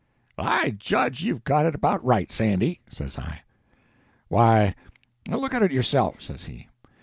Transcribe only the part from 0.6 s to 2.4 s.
judge you've got it about right,